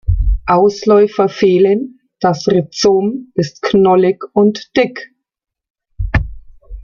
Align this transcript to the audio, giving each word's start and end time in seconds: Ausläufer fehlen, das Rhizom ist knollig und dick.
Ausläufer 0.47 1.29
fehlen, 1.29 1.99
das 2.19 2.47
Rhizom 2.47 3.31
ist 3.35 3.61
knollig 3.61 4.23
und 4.33 4.75
dick. 4.75 5.13